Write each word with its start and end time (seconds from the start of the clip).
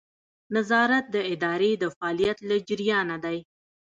نظارت 0.55 1.05
د 1.15 1.17
ادارې 1.33 1.71
د 1.77 1.83
فعالیت 1.95 2.37
له 2.49 2.55
جریانه 2.67 3.17
دی. 3.25 3.37